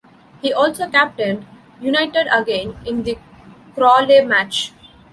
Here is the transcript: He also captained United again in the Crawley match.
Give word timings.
He 0.41 0.51
also 0.51 0.89
captained 0.89 1.45
United 1.79 2.25
again 2.31 2.75
in 2.87 3.03
the 3.03 3.19
Crawley 3.75 4.21
match. 4.21 4.73